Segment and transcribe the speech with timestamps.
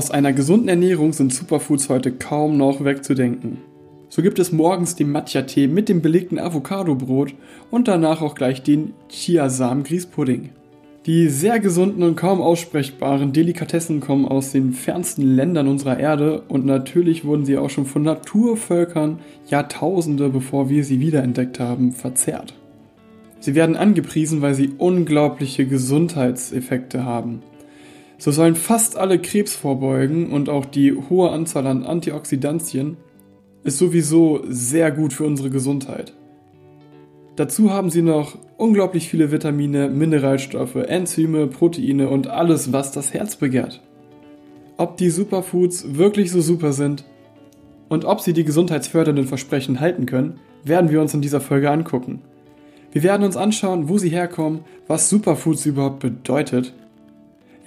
[0.00, 3.58] Aus einer gesunden Ernährung sind Superfoods heute kaum noch wegzudenken.
[4.08, 7.34] So gibt es morgens den Matcha-Tee mit dem belegten Avocado-Brot
[7.70, 10.52] und danach auch gleich den Chiasamen-Grießpudding.
[11.04, 16.64] Die sehr gesunden und kaum aussprechbaren Delikatessen kommen aus den fernsten Ländern unserer Erde und
[16.64, 19.18] natürlich wurden sie auch schon von Naturvölkern
[19.50, 22.54] Jahrtausende bevor wir sie wiederentdeckt haben verzehrt.
[23.40, 27.42] Sie werden angepriesen, weil sie unglaubliche Gesundheitseffekte haben.
[28.20, 32.98] So sollen fast alle Krebs vorbeugen und auch die hohe Anzahl an Antioxidantien
[33.64, 36.12] ist sowieso sehr gut für unsere Gesundheit.
[37.36, 43.36] Dazu haben sie noch unglaublich viele Vitamine, Mineralstoffe, Enzyme, Proteine und alles, was das Herz
[43.36, 43.80] begehrt.
[44.76, 47.06] Ob die Superfoods wirklich so super sind
[47.88, 52.20] und ob sie die gesundheitsfördernden Versprechen halten können, werden wir uns in dieser Folge angucken.
[52.92, 56.74] Wir werden uns anschauen, wo sie herkommen, was Superfoods überhaupt bedeutet.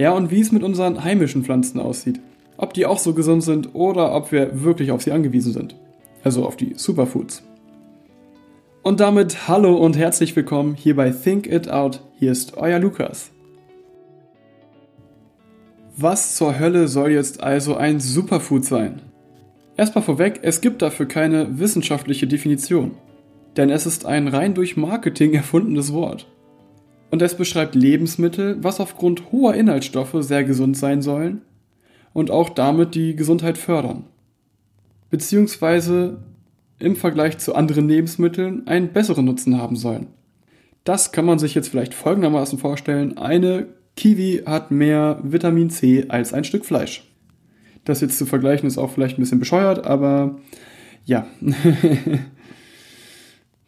[0.04, 2.20] Ja, und wie es mit unseren heimischen Pflanzen aussieht.
[2.58, 5.78] Ob die auch so gesund sind oder ob wir wirklich auf sie angewiesen sind.
[6.26, 7.42] Also auf die Superfoods.
[8.82, 12.02] Und damit hallo und herzlich willkommen hier bei Think It Out.
[12.20, 13.32] Hier ist euer Lukas.
[15.96, 19.02] Was zur Hölle soll jetzt also ein Superfood sein?
[19.78, 22.92] Erstmal vorweg, es gibt dafür keine wissenschaftliche Definition.
[23.56, 26.28] Denn es ist ein rein durch Marketing erfundenes Wort.
[27.14, 31.42] Und es beschreibt Lebensmittel, was aufgrund hoher Inhaltsstoffe sehr gesund sein sollen
[32.12, 34.06] und auch damit die Gesundheit fördern.
[35.12, 36.24] Beziehungsweise
[36.80, 40.08] im Vergleich zu anderen Lebensmitteln einen besseren Nutzen haben sollen.
[40.86, 43.16] Das kann man sich jetzt vielleicht folgendermaßen vorstellen.
[43.16, 47.14] Eine Kiwi hat mehr Vitamin C als ein Stück Fleisch.
[47.86, 50.40] Das jetzt zu vergleichen ist auch vielleicht ein bisschen bescheuert, aber
[51.06, 51.28] ja.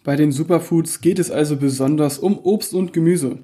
[0.05, 3.39] Bei den Superfoods geht es also besonders um Obst und Gemüse.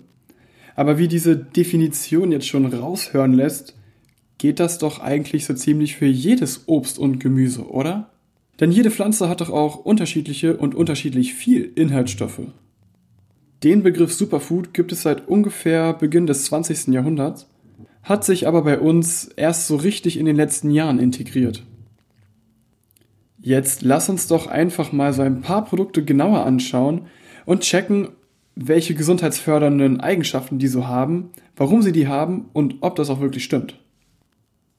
[0.75, 3.75] Aber wie diese Definition jetzt schon raushören lässt,
[4.37, 8.11] geht das doch eigentlich so ziemlich für jedes Obst und Gemüse, oder?
[8.59, 12.41] Denn jede Pflanze hat doch auch unterschiedliche und unterschiedlich viel Inhaltsstoffe.
[13.63, 16.89] Den Begriff Superfood gibt es seit ungefähr Beginn des 20.
[16.93, 17.47] Jahrhunderts,
[18.03, 21.63] hat sich aber bei uns erst so richtig in den letzten Jahren integriert.
[23.43, 27.07] Jetzt lass uns doch einfach mal so ein paar Produkte genauer anschauen
[27.45, 28.09] und checken,
[28.55, 33.43] welche gesundheitsfördernden Eigenschaften die so haben, warum sie die haben und ob das auch wirklich
[33.43, 33.79] stimmt.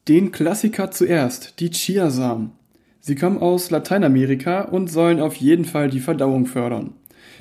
[0.07, 2.53] Den Klassiker zuerst, die Chiasamen.
[3.01, 6.93] Sie kommen aus Lateinamerika und sollen auf jeden Fall die Verdauung fördern,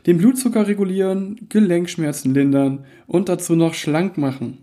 [0.07, 4.57] den Blutzucker regulieren, Gelenkschmerzen lindern und dazu noch schlank machen.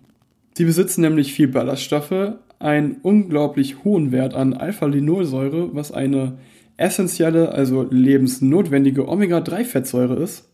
[0.55, 6.39] Sie besitzen nämlich viel Ballaststoffe, einen unglaublich hohen Wert an Alpha-Linolsäure, was eine
[6.79, 10.49] essentielle, also lebensnotwendige Omega-3-Fettsäure ist,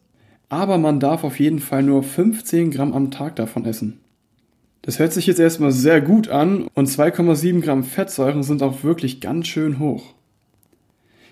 [0.49, 4.01] aber man darf auf jeden Fall nur 15 Gramm am Tag davon essen.
[4.83, 9.21] Das hört sich jetzt erstmal sehr gut an und 2,7 Gramm Fettsäuren sind auch wirklich
[9.21, 10.15] ganz schön hoch.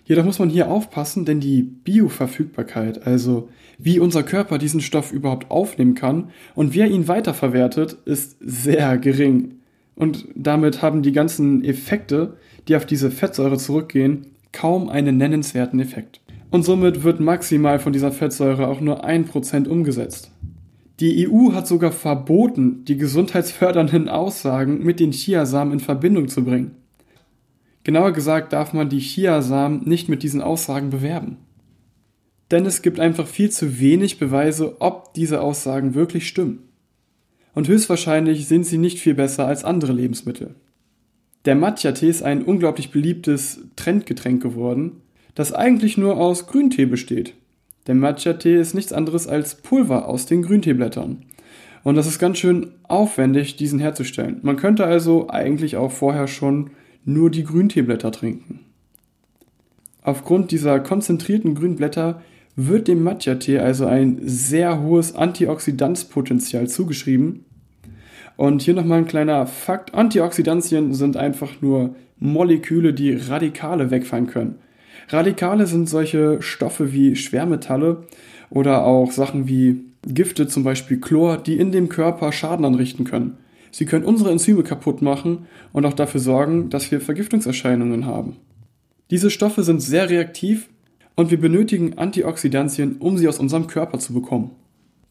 [0.04, 3.48] Jedoch muss man hier aufpassen, denn die Bioverfügbarkeit, also
[3.78, 9.56] wie unser Körper diesen Stoff überhaupt aufnehmen kann und wer ihn weiterverwertet, ist sehr gering.
[9.94, 12.36] Und damit haben die ganzen Effekte,
[12.69, 16.21] die auf diese Fettsäure zurückgehen, kaum einen nennenswerten Effekt.
[16.51, 20.31] Und somit wird maximal von dieser Fettsäure auch nur 1% umgesetzt.
[21.01, 26.77] Die EU hat sogar verboten, die gesundheitsfördernden Aussagen mit den Chiasamen in Verbindung zu bringen.
[27.85, 31.39] Genauer gesagt darf man die Chiasamen nicht mit diesen Aussagen bewerben.
[32.51, 36.69] Denn es gibt einfach viel zu wenig Beweise, ob diese Aussagen wirklich stimmen.
[37.55, 40.55] Und höchstwahrscheinlich sind sie nicht viel besser als andere Lebensmittel.
[41.44, 45.03] Der Matcha-Tee ist ein unglaublich beliebtes Trendgetränk geworden,
[45.34, 47.34] das eigentlich nur aus Grüntee besteht.
[47.86, 51.25] Der Matcha-Tee ist nichts anderes als Pulver aus den Grünteeblättern.
[51.82, 54.38] Und das ist ganz schön aufwendig, diesen herzustellen.
[54.42, 56.70] Man könnte also eigentlich auch vorher schon
[57.04, 58.60] nur die Grünteeblätter trinken.
[60.03, 62.22] Aufgrund dieser konzentrierten Grünblätter
[62.54, 67.45] wird dem Matcha-Tee also ein sehr hohes Antioxidanzpotenzial zugeschrieben.
[68.37, 69.95] Und hier nochmal ein kleiner Fakt.
[69.95, 74.57] Antioxidantien sind einfach nur Moleküle, die Radikale wegfallen können.
[75.09, 78.05] Radikale sind solche Stoffe wie Schwermetalle
[78.51, 83.39] oder auch Sachen wie Gifte, zum Beispiel Chlor, die in dem Körper Schaden anrichten können.
[83.71, 88.37] Sie können unsere Enzyme kaputt machen und auch dafür sorgen, dass wir Vergiftungserscheinungen haben.
[89.11, 90.69] Diese Stoffe sind sehr reaktiv
[91.17, 94.51] und wir benötigen Antioxidantien, um sie aus unserem Körper zu bekommen.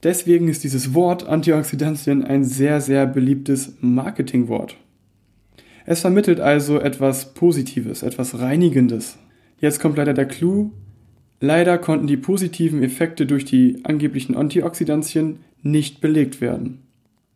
[0.04, 4.76] Deswegen ist dieses Wort Antioxidantien ein sehr, sehr beliebtes Marketingwort.
[5.86, 9.18] Es vermittelt also etwas Positives, etwas Reinigendes.
[9.60, 10.72] Jetzt kommt leider der Clou.
[11.40, 16.84] Leider konnten die positiven Effekte durch die angeblichen Antioxidantien nicht belegt werden.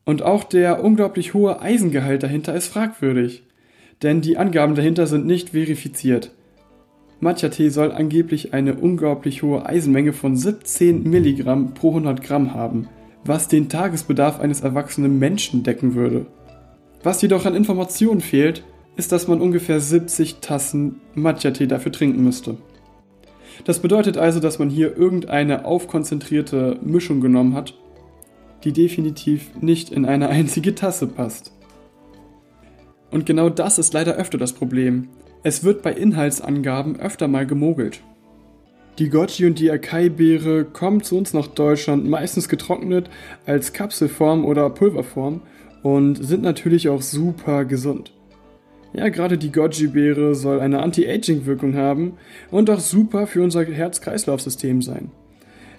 [0.06, 3.44] Und auch der unglaublich hohe Eisengehalt dahinter ist fragwürdig.
[4.02, 6.32] denn die Angaben dahinter sind nicht verifiziert.
[7.26, 12.88] Matcha-Tee soll angeblich eine unglaublich hohe Eisenmenge von 17 Milligramm pro 100 Gramm haben,
[13.26, 16.28] was den Tagesbedarf eines erwachsenen Menschen decken würde.
[17.04, 18.64] Was jedoch an Informationen fehlt,
[18.96, 22.58] ist, dass man ungefähr 70 Tassen Matcha-Tee dafür trinken müsste.
[23.64, 27.74] Das bedeutet also, dass man hier irgendeine aufkonzentrierte Mischung genommen hat,
[28.64, 31.52] die definitiv nicht in eine einzige Tasse passt.
[33.10, 35.10] Und genau das ist leider öfter das Problem.
[35.46, 38.02] Es wird bei Inhaltsangaben öfter mal gemogelt.
[38.98, 43.12] Die Goji und die Acai-Beere kommen zu uns nach Deutschland meistens getrocknet
[43.46, 45.44] als Kapselform oder Pulverform
[45.84, 48.12] und sind natürlich auch super gesund.
[48.94, 52.14] Ja, gerade die Goji-Beere soll eine Anti-Aging-Wirkung haben
[52.50, 55.12] und auch super für unser Herz-Kreislauf-System sein.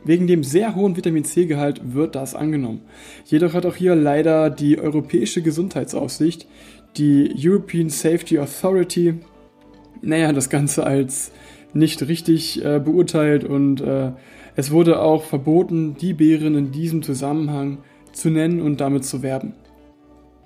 [0.04, 2.82] Wegen dem sehr hohen Vitamin C-Gehalt wird das angenommen.
[3.24, 6.46] Jedoch hat auch hier leider die Europäische Gesundheitsaufsicht,
[6.96, 9.14] die European Safety Authority,
[10.02, 11.32] naja, das Ganze als
[11.72, 14.12] nicht richtig äh, beurteilt und äh,
[14.54, 17.78] es wurde auch verboten, die Beeren in diesem Zusammenhang
[18.12, 19.54] zu nennen und damit zu werben.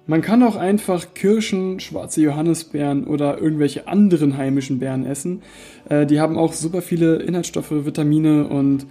[0.06, 5.42] Man kann auch einfach Kirschen, schwarze Johannisbeeren oder irgendwelche anderen heimischen Beeren essen.
[5.88, 8.86] Äh, die haben auch super viele Inhaltsstoffe, Vitamine und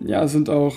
[0.00, 0.76] ja, sind auch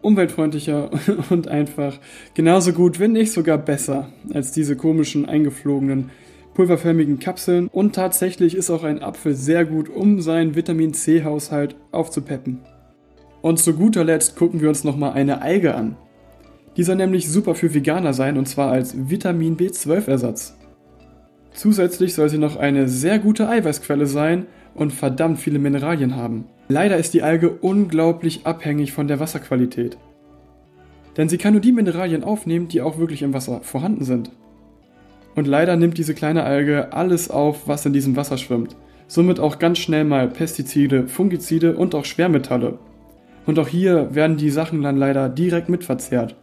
[0.00, 0.90] umweltfreundlicher
[1.30, 1.98] und einfach
[2.34, 6.10] genauso gut, wenn nicht sogar besser als diese komischen eingeflogenen
[6.54, 7.68] pulverförmigen Kapseln.
[7.68, 12.60] Und tatsächlich ist auch ein Apfel sehr gut, um seinen Vitamin C-Haushalt aufzupeppen.
[13.42, 15.96] Und zu guter Letzt gucken wir uns nochmal eine Alge an.
[16.76, 20.56] Die soll nämlich super für Veganer sein und zwar als Vitamin B12-Ersatz.
[21.52, 26.46] Zusätzlich soll sie noch eine sehr gute Eiweißquelle sein und verdammt viele Mineralien haben.
[26.68, 29.98] Leider ist die Alge unglaublich abhängig von der Wasserqualität.
[31.16, 34.30] Denn sie kann nur die Mineralien aufnehmen, die auch wirklich im Wasser vorhanden sind.
[35.34, 38.76] Und leider nimmt diese kleine Alge alles auf, was in diesem Wasser schwimmt.
[39.06, 42.78] Somit auch ganz schnell mal Pestizide, Fungizide und auch Schwermetalle.
[43.46, 46.36] Und auch hier werden die Sachen dann leider direkt mitverzehrt.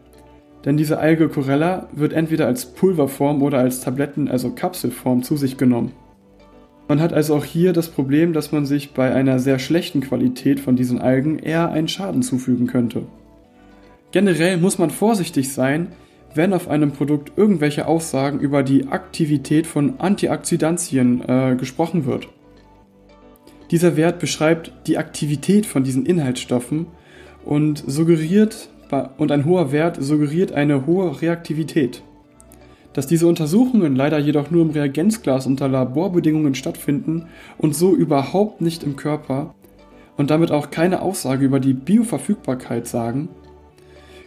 [0.65, 5.57] Denn diese Alge Corella wird entweder als Pulverform oder als Tabletten, also Kapselform, zu sich
[5.57, 5.93] genommen.
[6.88, 10.59] Man hat also auch hier das Problem, dass man sich bei einer sehr schlechten Qualität
[10.59, 13.03] von diesen Algen eher einen Schaden zufügen könnte.
[14.11, 15.88] Generell muss man vorsichtig sein,
[16.33, 22.28] wenn auf einem Produkt irgendwelche Aussagen über die Aktivität von Antioxidantien äh, gesprochen wird.
[23.72, 26.88] Dieser Wert beschreibt die Aktivität von diesen Inhaltsstoffen
[27.45, 28.69] und suggeriert
[29.18, 32.04] und ein hoher Wert suggeriert eine hohe Reaktivität.
[32.92, 37.27] Dass diese Untersuchungen leider jedoch nur im Reagenzglas unter Laborbedingungen stattfinden
[37.57, 39.56] und so überhaupt nicht im Körper
[40.18, 43.30] und damit auch keine Aussage über die Bioverfügbarkeit sagen,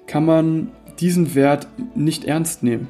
[0.07, 0.69] kann man
[1.01, 2.89] diesen Wert nicht ernst nehmen.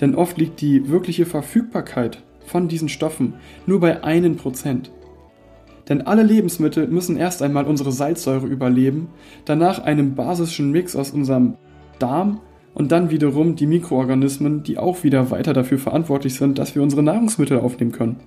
[0.00, 3.34] Denn oft liegt die wirkliche Verfügbarkeit von diesen Stoffen
[3.66, 4.90] nur bei einem Prozent.
[5.88, 9.08] Denn alle Lebensmittel müssen erst einmal unsere Salzsäure überleben,
[9.44, 11.56] danach einen basischen Mix aus unserem
[11.98, 12.40] Darm
[12.74, 17.02] und dann wiederum die Mikroorganismen, die auch wieder weiter dafür verantwortlich sind, dass wir unsere
[17.02, 18.20] Nahrungsmittel aufnehmen können.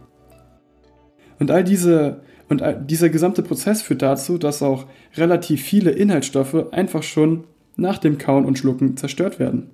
[1.40, 4.86] Und all diese und all, dieser gesamte Prozess führt dazu, dass auch
[5.16, 9.72] relativ viele Inhaltsstoffe einfach schon nach dem Kauen und Schlucken zerstört werden.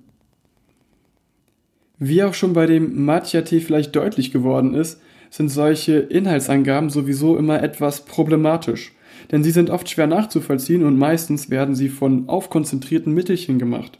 [1.98, 7.62] Wie auch schon bei dem Matcha-Tee vielleicht deutlich geworden ist, sind solche Inhaltsangaben sowieso immer
[7.62, 8.92] etwas problematisch,
[9.30, 13.98] denn sie sind oft schwer nachzuvollziehen und meistens werden sie von aufkonzentrierten Mittelchen gemacht.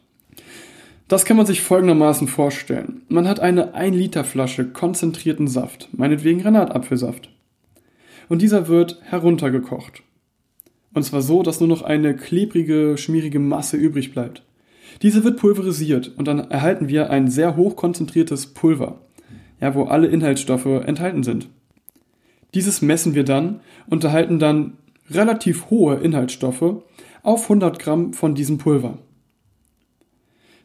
[1.09, 3.03] Das kann man sich folgendermaßen vorstellen.
[3.09, 7.31] Man hat eine 1 Liter Flasche konzentrierten Saft, meinetwegen Granatapfelsaft.
[8.29, 10.03] Und dieser wird heruntergekocht.
[10.93, 14.43] Und zwar so, dass nur noch eine klebrige, schmierige Masse übrig bleibt.
[15.03, 18.99] Diese wird pulverisiert und dann erhalten wir ein sehr hochkonzentriertes Pulver
[19.61, 21.49] ja, wo alle Inhaltsstoffe enthalten sind.
[22.55, 24.79] Dieses messen wir dann und erhalten dann
[25.11, 26.83] relativ hohe Inhaltsstoffe
[27.23, 28.99] auf 100 Gramm von diesem Pulver.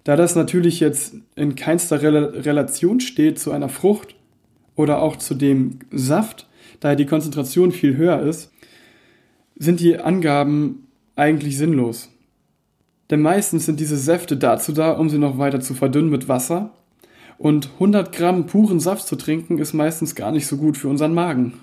[0.03, 4.15] Da das natürlich jetzt in keinster Relation steht zu einer Frucht
[4.75, 6.47] oder auch zu dem Saft,
[6.79, 8.51] daher die Konzentration viel höher ist,
[9.55, 12.09] sind die Angaben eigentlich sinnlos.
[13.09, 16.71] Denn meistens sind diese Säfte dazu da, um sie noch weiter zu verdünnen mit Wasser
[17.37, 21.13] und 100 Gramm puren Saft zu trinken ist meistens gar nicht so gut für unseren
[21.13, 21.53] Magen.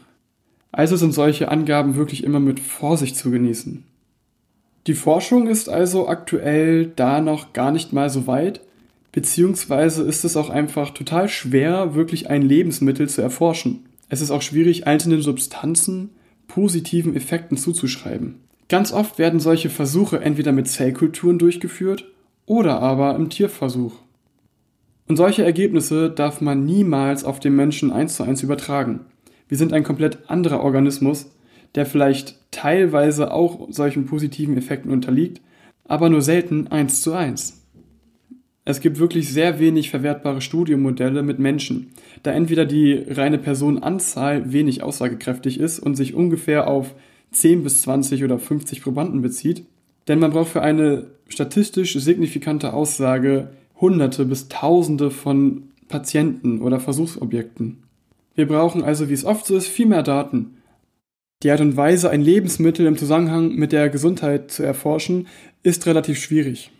[0.70, 3.84] Also sind solche Angaben wirklich immer mit Vorsicht zu genießen.
[4.86, 8.60] Die Forschung ist also aktuell da noch gar nicht mal so weit,
[9.12, 13.86] beziehungsweise ist es auch einfach total schwer, wirklich ein Lebensmittel zu erforschen.
[14.08, 16.10] Es ist auch schwierig, einzelnen Substanzen
[16.52, 18.40] positiven Effekten zuzuschreiben.
[18.68, 22.04] Ganz oft werden solche Versuche entweder mit Zellkulturen durchgeführt
[22.44, 23.94] oder aber im Tierversuch.
[25.08, 29.00] Und solche Ergebnisse darf man niemals auf den Menschen eins zu eins übertragen.
[29.48, 31.30] Wir sind ein komplett anderer Organismus,
[31.74, 35.40] der vielleicht teilweise auch solchen positiven Effekten unterliegt,
[35.84, 37.61] aber nur selten eins zu eins.
[38.64, 41.90] Es gibt wirklich sehr wenig verwertbare Studienmodelle mit Menschen,
[42.22, 46.94] da entweder die reine Personenanzahl wenig aussagekräftig ist und sich ungefähr auf
[47.32, 49.64] 10 bis 20 oder 50 Probanden bezieht,
[50.06, 53.50] denn man braucht für eine statistisch signifikante Aussage
[53.80, 57.82] Hunderte bis Tausende von Patienten oder Versuchsobjekten.
[58.36, 60.58] Wir brauchen also, wie es oft so ist, viel mehr Daten.
[61.42, 65.26] Die Art und Weise, ein Lebensmittel im Zusammenhang mit der Gesundheit zu erforschen,
[65.64, 66.70] ist relativ schwierig.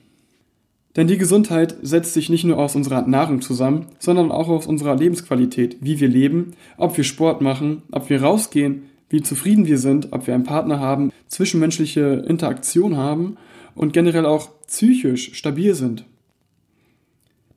[0.97, 4.97] Denn die Gesundheit setzt sich nicht nur aus unserer Nahrung zusammen, sondern auch aus unserer
[4.97, 10.13] Lebensqualität, wie wir leben, ob wir Sport machen, ob wir rausgehen, wie zufrieden wir sind,
[10.13, 13.37] ob wir einen Partner haben, zwischenmenschliche Interaktion haben
[13.75, 16.05] und generell auch psychisch stabil sind.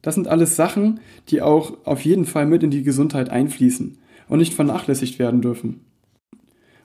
[0.01, 0.99] Das sind alles Sachen,
[1.29, 3.97] die auch auf jeden Fall mit in die Gesundheit einfließen
[4.29, 5.81] und nicht vernachlässigt werden dürfen.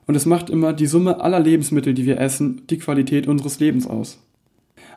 [0.06, 3.86] Und es macht immer die Summe aller Lebensmittel, die wir essen, die Qualität unseres Lebens
[3.86, 4.18] aus.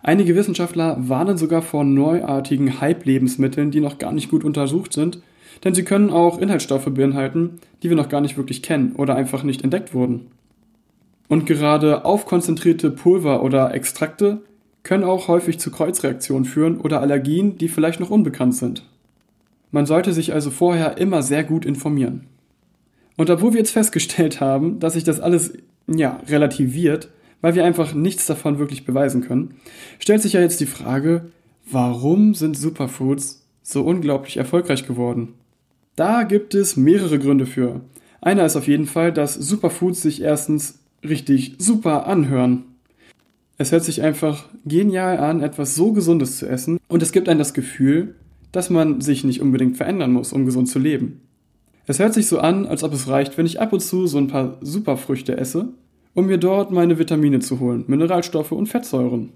[0.06, 5.20] Einige Wissenschaftler warnen sogar vor neuartigen Hype-Lebensmitteln, die noch gar nicht gut untersucht sind,
[5.64, 9.44] denn sie können auch Inhaltsstoffe beinhalten, die wir noch gar nicht wirklich kennen oder einfach
[9.44, 10.28] nicht entdeckt wurden.
[11.30, 14.42] Und gerade aufkonzentrierte Pulver oder Extrakte
[14.84, 18.84] können auch häufig zu Kreuzreaktionen führen oder Allergien, die vielleicht noch unbekannt sind.
[19.72, 22.26] Man sollte sich also vorher immer sehr gut informieren.
[23.16, 25.54] Und obwohl wir jetzt festgestellt haben, dass sich das alles
[25.88, 27.10] ja relativiert,
[27.44, 29.56] weil wir einfach nichts davon wirklich beweisen können,
[30.00, 31.26] stellt sich ja jetzt die Frage,
[31.70, 35.34] warum sind Superfoods so unglaublich erfolgreich geworden?
[35.98, 37.82] Da gibt es mehrere Gründe für.
[38.22, 42.64] Einer ist auf jeden Fall, dass Superfoods sich erstens richtig super anhören.
[43.58, 47.40] Es hört sich einfach genial an, etwas so Gesundes zu essen und es gibt einem
[47.40, 48.16] das Gefühl,
[48.54, 51.20] dass man sich nicht unbedingt verändern muss, um gesund zu leben.
[51.88, 54.18] Es hört sich so an, als ob es reicht, wenn ich ab und zu so
[54.18, 55.74] ein paar Superfrüchte esse
[56.14, 59.32] um mir dort meine Vitamine zu holen, Mineralstoffe und Fettsäuren.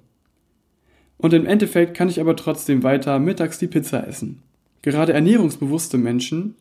[1.17, 4.41] Und im Endeffekt kann ich aber trotzdem weiter mittags die Pizza essen.
[4.84, 6.55] Gerade ernährungsbewusste Menschen,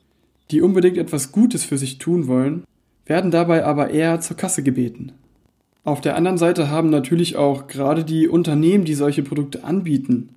[0.50, 2.64] die unbedingt etwas Gutes für sich tun wollen,
[3.04, 5.12] werden dabei aber eher zur Kasse gebeten.
[5.85, 10.30] Auf der anderen Seite haben natürlich auch gerade die Unternehmen, die solche Produkte anbieten,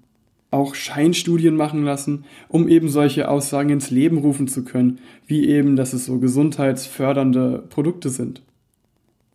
[0.52, 5.76] auch Scheinstudien machen lassen, um eben solche Aussagen ins Leben rufen zu können, wie eben,
[5.76, 8.42] dass es so gesundheitsfördernde Produkte sind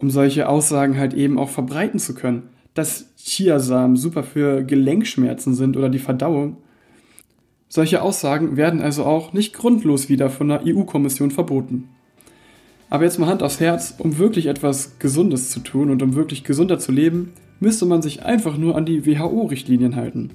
[0.05, 2.51] um solche Aussagen halt eben auch verbreiten zu können.
[2.75, 6.59] Dass Chiasamen super für Gelenkschmerzen sind oder die Verdauung.
[7.71, 11.89] Solche Aussagen werden also auch nicht grundlos wieder von der EU-Kommission verboten.
[12.91, 16.45] Aber jetzt mal Hand aufs Herz, um wirklich etwas Gesundes zu tun und um wirklich
[16.45, 20.33] gesunder zu leben, müsste man sich einfach nur an die WHO-Richtlinien halten.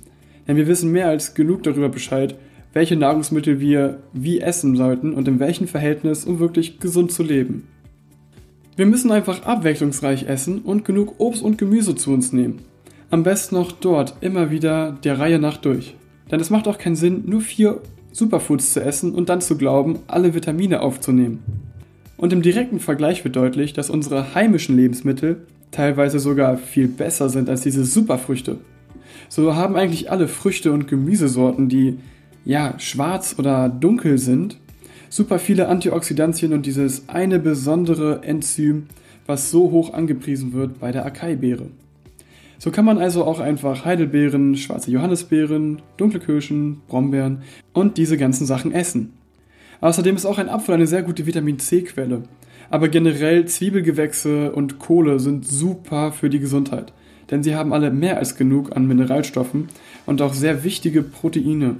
[0.47, 2.39] Denn wir wissen mehr als genug darüber Bescheid,
[2.73, 7.67] welche Nahrungsmittel wir wie essen sollten und in welchem Verhältnis, um wirklich gesund zu leben.
[8.79, 12.59] Wir müssen einfach abwechslungsreich essen und genug Obst und Gemüse zu uns nehmen.
[13.09, 15.98] Am besten auch dort immer wieder der Reihe nach durch.
[16.31, 17.81] Denn es macht auch keinen Sinn, nur vier
[18.13, 21.43] Superfoods zu essen und dann zu glauben, alle Vitamine aufzunehmen.
[22.15, 27.50] Und im direkten Vergleich wird deutlich, dass unsere heimischen Lebensmittel teilweise sogar viel besser sind
[27.50, 28.59] als diese Superfrüchte.
[29.27, 31.98] So haben eigentlich alle Früchte und Gemüsesorten, die
[32.45, 34.57] ja schwarz oder dunkel sind,
[35.09, 38.87] super viele Antioxidantien und dieses eine besondere Enzym,
[39.25, 41.67] was so hoch angepriesen wird bei der Acai-Beere.
[42.57, 48.45] So kann man also auch einfach Heidelbeeren, schwarze Johannisbeeren, dunkle Kirschen, Brombeeren und diese ganzen
[48.45, 49.13] Sachen essen.
[49.81, 52.23] Außerdem ist auch ein Apfel eine sehr gute Vitamin C-Quelle.
[52.69, 56.93] Aber generell Zwiebelgewächse und Kohle sind super für die Gesundheit,
[57.31, 59.69] denn sie haben alle mehr als genug an Mineralstoffen
[60.05, 61.77] und auch sehr wichtige Proteine.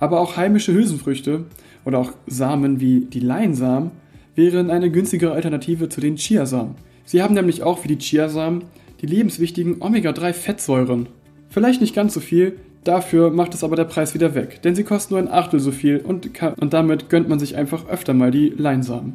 [0.00, 1.44] Aber auch heimische Hülsenfrüchte
[1.84, 3.90] oder auch Samen wie die Leinsamen
[4.34, 6.74] wären eine günstigere Alternative zu den Chiasamen.
[7.04, 8.64] Sie haben nämlich auch wie die Chiasamen
[9.00, 11.08] die lebenswichtigen Omega-3-Fettsäuren.
[11.50, 14.84] Vielleicht nicht ganz so viel, dafür macht es aber der Preis wieder weg, denn sie
[14.84, 18.14] kosten nur ein Achtel so viel und, kann, und damit gönnt man sich einfach öfter
[18.14, 19.14] mal die Leinsamen.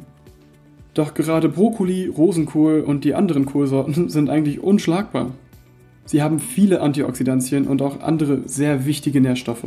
[0.94, 5.32] Doch gerade Brokkoli, Rosenkohl und die anderen Kohlsorten sind eigentlich unschlagbar.
[6.04, 9.66] Sie haben viele Antioxidantien und auch andere sehr wichtige Nährstoffe.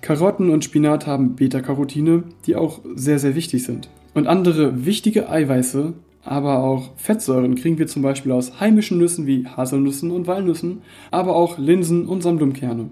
[0.00, 3.88] Karotten und Spinat haben Beta-Carotine, die auch sehr, sehr wichtig sind.
[4.14, 5.92] Und andere wichtige Eiweiße,
[6.24, 11.36] aber auch Fettsäuren kriegen wir zum Beispiel aus heimischen Nüssen wie Haselnüssen und Walnüssen, aber
[11.36, 12.90] auch Linsen und Samdumkerne.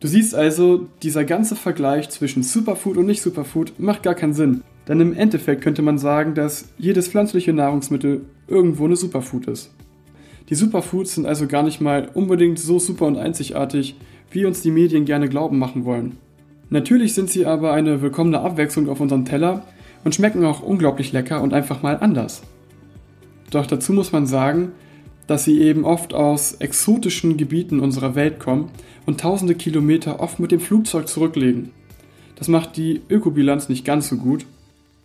[0.00, 4.62] Du siehst also, dieser ganze Vergleich zwischen Superfood und Nicht-Superfood macht gar keinen Sinn.
[4.86, 9.74] Denn im Endeffekt könnte man sagen, dass jedes pflanzliche Nahrungsmittel irgendwo eine Superfood ist.
[10.48, 13.96] Die Superfoods sind also gar nicht mal unbedingt so super und einzigartig,
[14.30, 16.16] wie uns die Medien gerne glauben machen wollen.
[16.70, 19.64] Natürlich sind sie aber eine willkommene Abwechslung auf unserem Teller
[20.04, 22.42] und schmecken auch unglaublich lecker und einfach mal anders.
[23.50, 24.72] Doch dazu muss man sagen,
[25.26, 28.70] dass sie eben oft aus exotischen Gebieten unserer Welt kommen
[29.06, 31.70] und tausende Kilometer oft mit dem Flugzeug zurücklegen.
[32.36, 34.46] Das macht die Ökobilanz nicht ganz so gut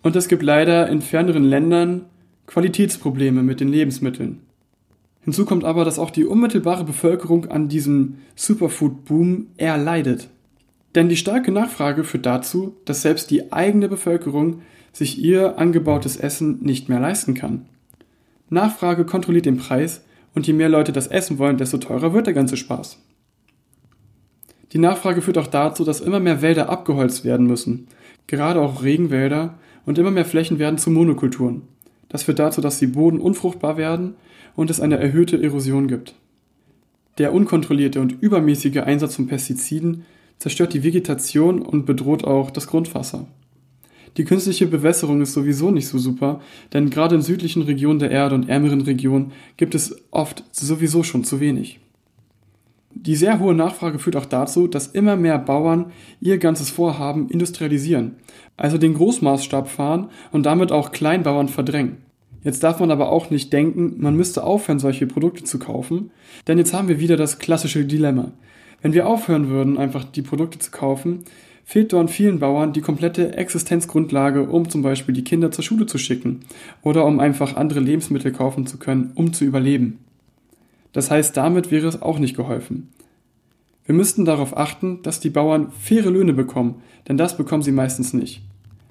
[0.02, 2.06] und es gibt leider in ferneren Ländern
[2.48, 4.42] Qualitätsprobleme mit den Lebensmitteln.
[5.24, 10.30] Hinzu kommt aber, dass auch die unmittelbare Bevölkerung an diesem Superfood-Boom eher leidet.
[10.96, 16.60] Denn die starke Nachfrage führt dazu, dass selbst die eigene Bevölkerung sich ihr angebautes Essen
[16.62, 17.66] nicht mehr leisten kann.
[18.50, 20.04] Nachfrage kontrolliert den Preis
[20.36, 23.00] und je mehr Leute das essen wollen, desto teurer wird der ganze Spaß.
[24.72, 27.88] Die Nachfrage führt auch dazu, dass immer mehr Wälder abgeholzt werden müssen,
[28.28, 31.64] gerade auch Regenwälder und immer mehr Flächen werden zu Monokulturen.
[32.10, 34.16] Das führt dazu, dass die Boden unfruchtbar werden
[34.56, 36.16] und es eine erhöhte Erosion gibt.
[37.18, 40.06] Der unkontrollierte und übermäßige Einsatz von Pestiziden
[40.44, 43.28] zerstört die Vegetation und bedroht auch das Grundwasser.
[44.18, 46.42] Die künstliche Bewässerung ist sowieso nicht so super,
[46.74, 51.24] denn gerade in südlichen Regionen der Erde und ärmeren Regionen gibt es oft sowieso schon
[51.24, 51.80] zu wenig.
[52.92, 58.16] Die sehr hohe Nachfrage führt auch dazu, dass immer mehr Bauern ihr ganzes Vorhaben industrialisieren,
[58.58, 62.00] also den Großmaßstab fahren und damit auch Kleinbauern verdrängen.
[62.44, 66.12] Jetzt darf man aber auch nicht denken, man müsste aufhören, solche Produkte zu kaufen,
[66.48, 68.34] denn jetzt haben wir wieder das klassische Dilemma.
[68.84, 71.24] Wenn wir aufhören würden, einfach die Produkte zu kaufen,
[71.64, 75.98] fehlt dort vielen Bauern die komplette Existenzgrundlage, um zum Beispiel die Kinder zur Schule zu
[75.98, 76.42] schicken
[76.82, 80.00] oder um einfach andere Lebensmittel kaufen zu können, um zu überleben.
[80.92, 82.90] Das heißt, damit wäre es auch nicht geholfen.
[83.86, 88.14] Wir müssten darauf achten, dass die Bauern faire Löhne bekommen, denn das bekommen sie meistens
[88.14, 88.42] nicht.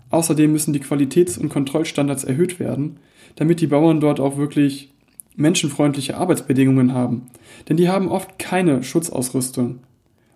[0.08, 2.96] Außerdem müssen die Qualitäts- und Kontrollstandards erhöht werden,
[3.36, 4.90] damit die Bauern dort auch wirklich
[5.36, 7.26] menschenfreundliche Arbeitsbedingungen haben,
[7.68, 9.80] denn die haben oft keine Schutzausrüstung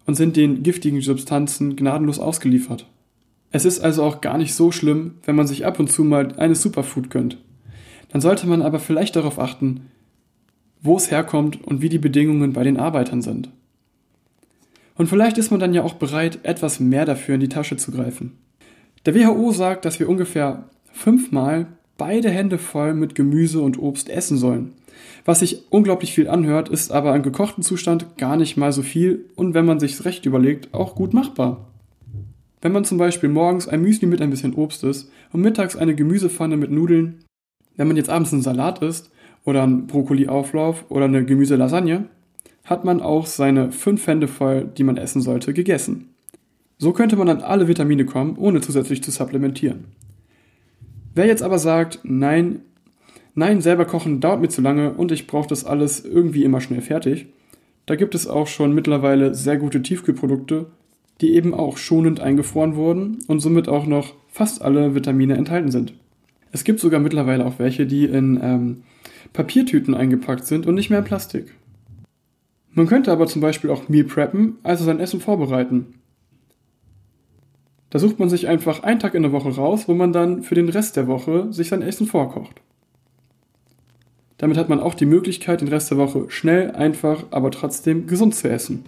[0.07, 2.87] und sind den giftigen Substanzen gnadenlos ausgeliefert.
[3.51, 6.33] Es ist also auch gar nicht so schlimm, wenn man sich ab und zu mal
[6.37, 7.39] eine Superfood gönnt.
[8.11, 9.87] Dann sollte man aber vielleicht darauf achten,
[10.81, 13.51] wo es herkommt und wie die Bedingungen bei den Arbeitern sind.
[14.97, 17.93] Und vielleicht ist man dann ja auch bereit, etwas mehr dafür in die Tasche zu
[17.93, 18.33] greifen.
[19.05, 21.67] Der WHO sagt, dass wir ungefähr fünfmal
[21.99, 24.73] beide Hände voll mit Gemüse und Obst essen sollen.
[25.25, 29.27] Was sich unglaublich viel anhört, ist aber im gekochten Zustand gar nicht mal so viel
[29.35, 31.73] und wenn man sich's recht überlegt, auch gut machbar.
[32.63, 35.95] Wenn man zum Beispiel morgens ein Müsli mit ein bisschen Obst isst und mittags eine
[35.95, 37.25] Gemüsepfanne mit Nudeln,
[37.77, 39.11] wenn man jetzt abends einen Salat isst
[39.45, 42.07] oder einen Brokkoli-Auflauf oder eine Gemüselasagne,
[42.65, 46.09] hat man auch seine fünf Hände voll, die man essen sollte, gegessen.
[46.79, 49.85] So könnte man an alle Vitamine kommen, ohne zusätzlich zu supplementieren.
[51.15, 52.61] Wer jetzt aber sagt, nein,
[53.37, 56.81] nein, selber kochen dauert mir zu lange und ich brauche das alles irgendwie immer schnell
[56.81, 57.27] fertig,
[57.87, 60.67] da gibt es auch schon mittlerweile sehr gute Tiefkühlprodukte,
[61.21, 65.95] die eben auch schonend eingefroren wurden und somit auch noch fast alle Vitamine enthalten sind.
[66.51, 68.83] Es gibt sogar mittlerweile auch welche, die in ähm,
[69.33, 71.55] Papiertüten eingepackt sind und nicht mehr in Plastik.
[72.73, 75.95] Man könnte aber zum Beispiel auch Meal preppen, also sein Essen vorbereiten.
[77.91, 80.55] Da sucht man sich einfach einen Tag in der Woche raus, wo man dann für
[80.55, 82.61] den Rest der Woche sich sein Essen vorkocht.
[84.39, 88.35] Damit hat man auch die Möglichkeit, den Rest der Woche schnell, einfach, aber trotzdem gesund
[88.35, 88.85] zu essen.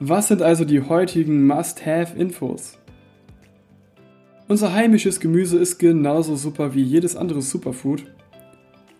[0.00, 2.78] Was sind also die heutigen Must-Have-Infos?
[4.48, 8.04] Unser heimisches Gemüse ist genauso super wie jedes andere Superfood.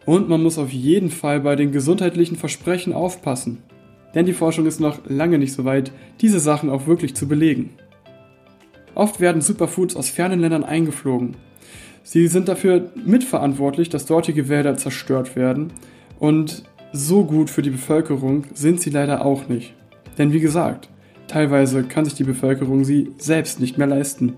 [0.06, 3.58] Und man muss auf jeden Fall bei den gesundheitlichen Versprechen aufpassen.
[4.14, 7.70] Denn die Forschung ist noch lange nicht so weit, diese Sachen auch wirklich zu belegen.
[8.94, 11.36] Oft werden Superfoods aus fernen Ländern eingeflogen.
[12.04, 15.72] Sie sind dafür mitverantwortlich, dass dortige Wälder zerstört werden
[16.18, 19.74] und so gut für die Bevölkerung sind sie leider auch nicht.
[20.18, 20.88] Denn wie gesagt,
[21.26, 24.34] teilweise kann sich die Bevölkerung sie selbst nicht mehr leisten.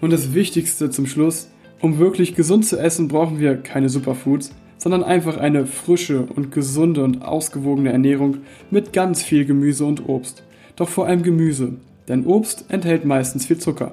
[0.00, 5.02] Und das Wichtigste zum Schluss, um wirklich gesund zu essen, brauchen wir keine Superfoods, sondern
[5.02, 8.38] einfach eine frische und gesunde und ausgewogene Ernährung
[8.70, 10.44] mit ganz viel Gemüse und Obst.
[10.76, 11.72] Doch vor allem Gemüse,
[12.08, 13.92] denn Obst enthält meistens viel Zucker.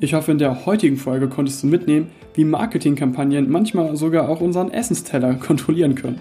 [0.00, 4.70] Ich hoffe, in der heutigen Folge konntest du mitnehmen, wie Marketingkampagnen manchmal sogar auch unseren
[4.70, 6.20] Essensteller kontrollieren können.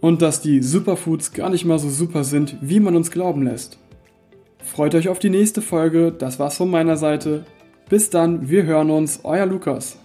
[0.00, 3.78] Und dass die Superfoods gar nicht mal so super sind, wie man uns glauben lässt.
[4.62, 7.44] Freut euch auf die nächste Folge, das war's von meiner Seite.
[7.88, 9.98] Bis dann, wir hören uns, euer Lukas.